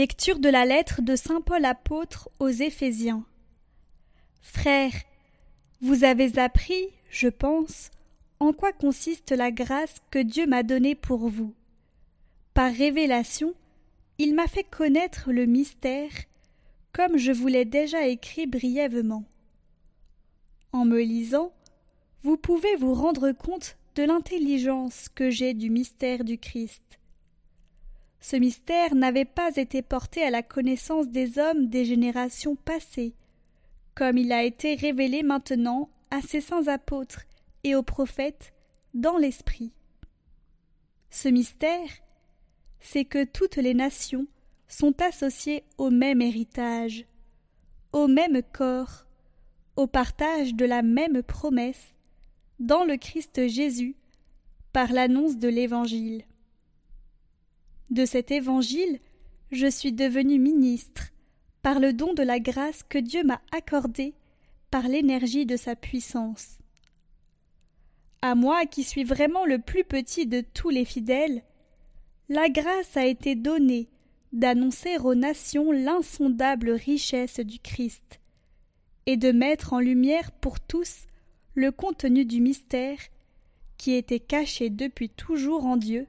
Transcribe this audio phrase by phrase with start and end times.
[0.00, 3.22] Lecture de la lettre de Saint Paul apôtre aux Éphésiens.
[4.40, 4.94] Frères,
[5.82, 7.90] vous avez appris, je pense,
[8.38, 11.52] en quoi consiste la grâce que Dieu m'a donnée pour vous.
[12.54, 13.52] Par révélation,
[14.16, 16.12] il m'a fait connaître le mystère,
[16.94, 19.24] comme je vous l'ai déjà écrit brièvement.
[20.72, 21.52] En me lisant,
[22.22, 26.99] vous pouvez vous rendre compte de l'intelligence que j'ai du mystère du Christ.
[28.20, 33.14] Ce mystère n'avait pas été porté à la connaissance des hommes des générations passées,
[33.94, 37.24] comme il a été révélé maintenant à ses saints apôtres
[37.64, 38.52] et aux prophètes
[38.94, 39.72] dans l'Esprit.
[41.10, 41.88] Ce mystère,
[42.78, 44.26] c'est que toutes les nations
[44.68, 47.06] sont associées au même héritage,
[47.92, 49.06] au même corps,
[49.76, 51.94] au partage de la même promesse,
[52.58, 53.96] dans le Christ Jésus,
[54.72, 56.24] par l'annonce de l'Évangile.
[57.90, 59.00] De cet évangile,
[59.50, 61.08] je suis devenu ministre,
[61.62, 64.14] par le don de la grâce que Dieu m'a accordée
[64.70, 66.58] par l'énergie de sa puissance.
[68.22, 71.42] À moi qui suis vraiment le plus petit de tous les fidèles,
[72.28, 73.88] la grâce a été donnée
[74.32, 78.20] d'annoncer aux nations l'insondable richesse du Christ,
[79.06, 81.06] et de mettre en lumière pour tous
[81.54, 82.98] le contenu du mystère
[83.76, 86.06] qui était caché depuis toujours en Dieu,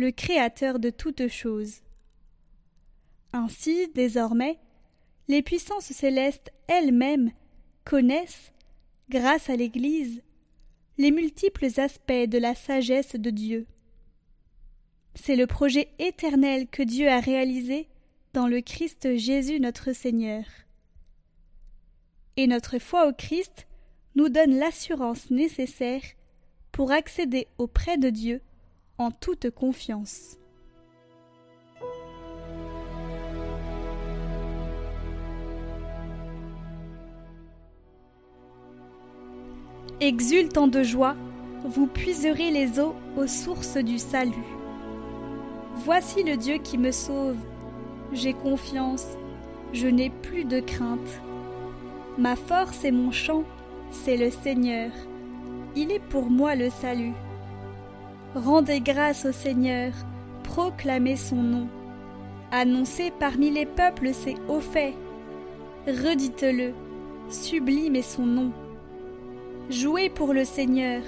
[0.00, 1.82] le Créateur de toutes choses.
[3.34, 4.58] Ainsi, désormais,
[5.28, 7.30] les puissances célestes elles-mêmes
[7.84, 8.50] connaissent,
[9.10, 10.22] grâce à l'Église,
[10.96, 13.66] les multiples aspects de la sagesse de Dieu.
[15.14, 17.86] C'est le projet éternel que Dieu a réalisé
[18.32, 20.44] dans le Christ Jésus notre Seigneur.
[22.38, 23.66] Et notre foi au Christ
[24.14, 26.04] nous donne l'assurance nécessaire
[26.72, 28.40] pour accéder auprès de Dieu
[29.00, 30.36] en toute confiance.
[40.00, 41.16] Exultant de joie,
[41.64, 44.34] vous puiserez les eaux aux sources du salut.
[45.76, 47.38] Voici le Dieu qui me sauve.
[48.12, 49.06] J'ai confiance,
[49.72, 51.22] je n'ai plus de crainte.
[52.18, 53.44] Ma force et mon chant,
[53.92, 54.90] c'est le Seigneur.
[55.74, 57.14] Il est pour moi le salut.
[58.34, 59.92] Rendez grâce au Seigneur,
[60.44, 61.68] proclamez son nom.
[62.52, 64.94] Annoncez parmi les peuples ses hauts faits.
[65.86, 66.72] Redites-le,
[67.28, 68.52] sublime est son nom.
[69.68, 71.02] Jouez pour le Seigneur.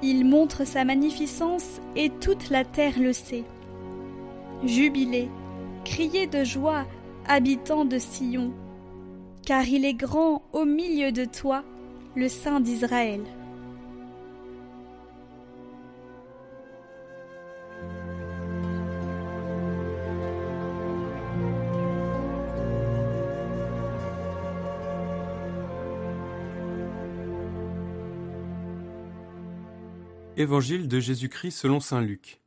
[0.00, 3.44] Il montre sa magnificence et toute la terre le sait.
[4.64, 5.28] Jubilez,
[5.84, 6.84] criez de joie,
[7.26, 8.52] habitants de Sion,
[9.44, 11.64] car il est grand au milieu de toi,
[12.14, 13.22] le Saint d'Israël.
[30.40, 32.40] Évangile de Jésus-Christ selon Saint Luc.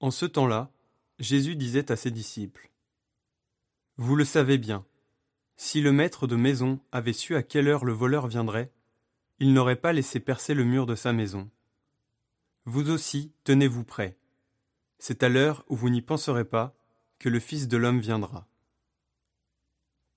[0.00, 0.70] En ce temps-là,
[1.18, 2.70] Jésus disait à ses disciples
[3.96, 4.84] Vous le savez bien,
[5.56, 8.70] si le maître de maison avait su à quelle heure le voleur viendrait,
[9.38, 11.48] il n'aurait pas laissé percer le mur de sa maison.
[12.66, 14.18] Vous aussi, tenez-vous prêts.
[14.98, 16.76] C'est à l'heure où vous n'y penserez pas
[17.18, 18.46] que le Fils de l'homme viendra.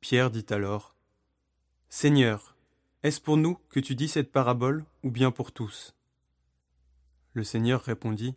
[0.02, 0.94] Pierre dit alors
[1.88, 2.58] Seigneur,
[3.04, 5.96] est-ce pour nous que tu dis cette parabole ou bien pour tous?
[7.40, 8.36] Le Seigneur répondit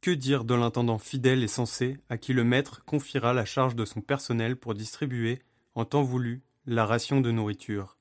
[0.00, 3.84] Que dire de l'intendant fidèle et sensé à qui le maître confiera la charge de
[3.84, 5.42] son personnel pour distribuer,
[5.74, 7.98] en temps voulu, la ration de nourriture?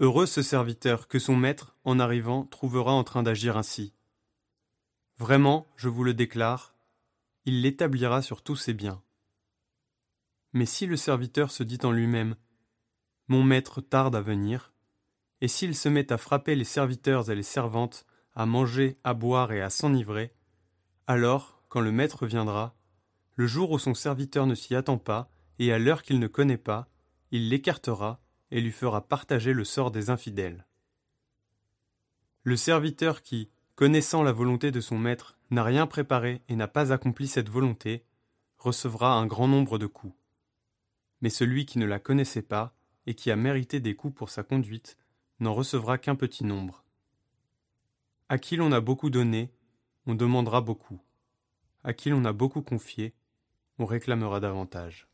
[0.00, 3.94] Heureux ce serviteur que son maître, en arrivant, trouvera en train d'agir ainsi.
[5.18, 6.74] Vraiment, je vous le déclare,
[7.44, 9.04] il l'établira sur tous ses biens.
[10.52, 12.34] Mais si le serviteur se dit en lui-même
[13.28, 14.72] Mon maître tarde à venir,
[15.40, 18.04] et s'il se met à frapper les serviteurs et les servantes,
[18.36, 20.32] à manger, à boire et à s'enivrer,
[21.08, 22.74] alors, quand le maître viendra,
[23.36, 26.56] le jour où son serviteur ne s'y attend pas, et à l'heure qu'il ne connaît
[26.56, 26.88] pas,
[27.30, 30.66] il l'écartera et lui fera partager le sort des infidèles.
[32.42, 36.92] Le serviteur qui, connaissant la volonté de son maître, n'a rien préparé et n'a pas
[36.92, 38.04] accompli cette volonté,
[38.58, 40.16] recevra un grand nombre de coups.
[41.20, 42.74] Mais celui qui ne la connaissait pas,
[43.06, 44.98] et qui a mérité des coups pour sa conduite,
[45.38, 46.85] n'en recevra qu'un petit nombre.
[48.28, 49.52] À qui l'on a beaucoup donné,
[50.06, 51.00] on demandera beaucoup.
[51.84, 53.14] À qui l'on a beaucoup confié,
[53.78, 55.06] on réclamera davantage.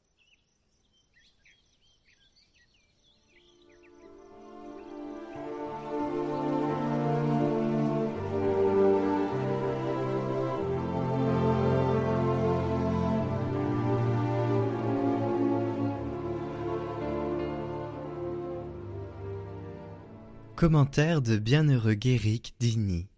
[20.62, 23.09] Commentaire de Bienheureux Guéric d'Igny.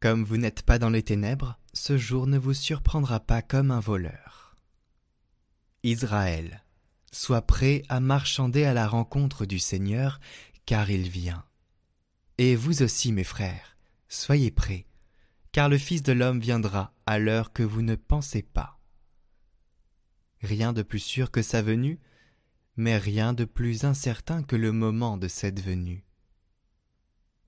[0.00, 3.80] Comme vous n'êtes pas dans les ténèbres, ce jour ne vous surprendra pas comme un
[3.80, 4.56] voleur.
[5.82, 6.64] Israël,
[7.12, 10.20] sois prêt à marchander à la rencontre du Seigneur,
[10.64, 11.44] car il vient.
[12.38, 13.76] Et vous aussi, mes frères,
[14.08, 14.86] soyez prêts,
[15.52, 18.80] car le Fils de l'homme viendra à l'heure que vous ne pensez pas.
[20.40, 22.00] Rien de plus sûr que sa venue,
[22.76, 26.06] mais rien de plus incertain que le moment de cette venue.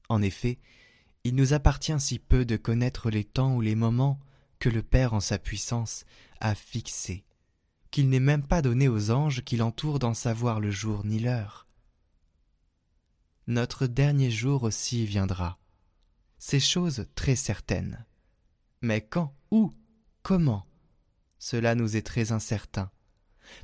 [0.09, 0.59] En effet,
[1.25, 4.21] il nous appartient si peu de connaître les temps ou les moments
[4.59, 6.05] que le Père en sa puissance
[6.41, 7.25] a fixés,
[7.91, 11.67] qu'il n'est même pas donné aux anges qui l'entourent d'en savoir le jour ni l'heure.
[13.47, 15.59] Notre dernier jour aussi viendra.
[16.39, 18.05] C'est chose très certaine.
[18.83, 19.73] Mais quand, où,
[20.23, 20.67] comment
[21.39, 22.91] Cela nous est très incertain.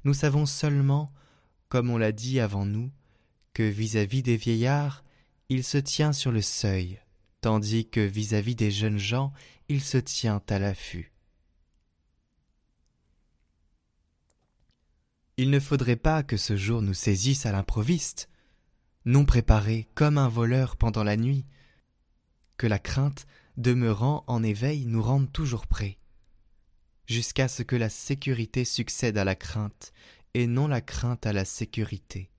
[0.04, 1.12] Nous savons seulement,
[1.68, 2.90] comme on l'a dit avant nous,
[3.52, 5.04] que vis-à-vis des vieillards,
[5.50, 7.00] il se tient sur le seuil,
[7.40, 9.32] tandis que vis-à-vis des jeunes gens,
[9.68, 11.12] il se tient à l'affût.
[15.36, 18.28] Il ne faudrait pas que ce jour nous saisisse à l'improviste,
[19.04, 21.44] non préparé comme un voleur pendant la nuit,
[22.56, 23.26] que la crainte,
[23.56, 25.98] demeurant en éveil, nous rende toujours prêts,
[27.06, 29.92] jusqu'à ce que la sécurité succède à la crainte,
[30.34, 32.30] et non la crainte à la sécurité.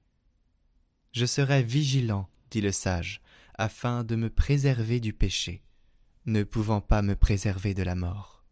[1.12, 3.22] Je serai vigilant dit le sage,
[3.56, 5.64] afin de me préserver du péché,
[6.26, 8.46] ne pouvant pas me préserver de la mort.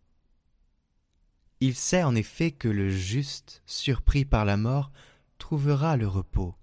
[1.59, 4.91] Il sait en effet que le juste, surpris par la mort,
[5.37, 6.55] trouvera le repos.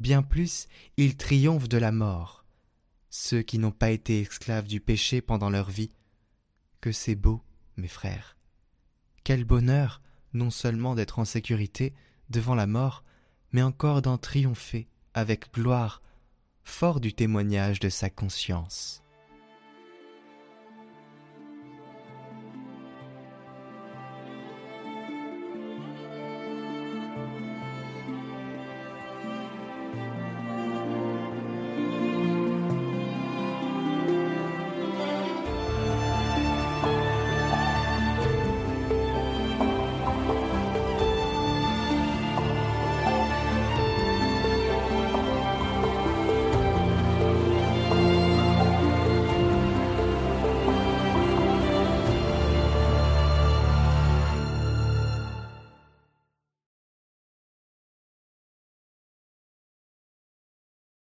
[0.00, 0.66] Bien plus,
[0.96, 2.44] il triomphe de la mort,
[3.10, 5.90] ceux qui n'ont pas été esclaves du péché pendant leur vie.
[6.80, 7.42] Que c'est beau,
[7.76, 8.36] mes frères.
[9.24, 10.00] Quel bonheur,
[10.32, 11.94] non seulement d'être en sécurité
[12.30, 13.04] devant la mort,
[13.52, 16.02] mais encore d'en triompher avec gloire
[16.62, 19.02] fort du témoignage de sa conscience.